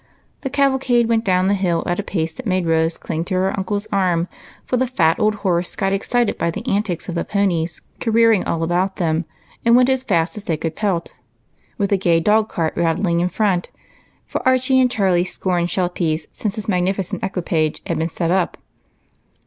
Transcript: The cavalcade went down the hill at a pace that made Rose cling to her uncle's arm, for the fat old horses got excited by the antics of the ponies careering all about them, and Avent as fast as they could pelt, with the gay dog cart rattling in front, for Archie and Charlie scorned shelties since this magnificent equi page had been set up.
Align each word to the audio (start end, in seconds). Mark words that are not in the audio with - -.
The 0.41 0.49
cavalcade 0.49 1.07
went 1.07 1.23
down 1.23 1.47
the 1.47 1.53
hill 1.53 1.83
at 1.85 1.99
a 1.99 2.03
pace 2.03 2.33
that 2.33 2.47
made 2.47 2.65
Rose 2.65 2.97
cling 2.97 3.23
to 3.25 3.35
her 3.35 3.55
uncle's 3.55 3.85
arm, 3.91 4.27
for 4.65 4.75
the 4.75 4.87
fat 4.87 5.19
old 5.19 5.35
horses 5.45 5.75
got 5.75 5.93
excited 5.93 6.39
by 6.39 6.49
the 6.49 6.67
antics 6.67 7.07
of 7.07 7.13
the 7.13 7.23
ponies 7.23 7.81
careering 7.99 8.43
all 8.45 8.63
about 8.63 8.95
them, 8.95 9.25
and 9.63 9.75
Avent 9.75 9.89
as 9.91 10.01
fast 10.03 10.35
as 10.37 10.45
they 10.45 10.57
could 10.57 10.75
pelt, 10.75 11.11
with 11.77 11.91
the 11.91 11.97
gay 11.99 12.19
dog 12.19 12.49
cart 12.49 12.73
rattling 12.75 13.19
in 13.19 13.29
front, 13.29 13.69
for 14.25 14.41
Archie 14.43 14.81
and 14.81 14.89
Charlie 14.89 15.23
scorned 15.23 15.69
shelties 15.69 16.25
since 16.31 16.55
this 16.55 16.67
magnificent 16.67 17.23
equi 17.23 17.43
page 17.43 17.83
had 17.85 17.99
been 17.99 18.09
set 18.09 18.31
up. 18.31 18.57